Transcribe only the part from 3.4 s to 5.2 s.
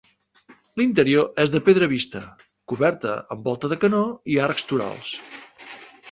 volta de canó i arcs torals.